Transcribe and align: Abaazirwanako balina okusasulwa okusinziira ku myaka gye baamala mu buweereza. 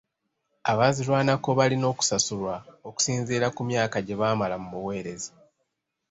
Abaazirwanako 0.71 1.49
balina 1.59 1.85
okusasulwa 1.93 2.55
okusinziira 2.87 3.47
ku 3.55 3.61
myaka 3.69 3.97
gye 4.01 4.15
baamala 4.19 4.55
mu 4.63 4.69
buweereza. 4.73 5.31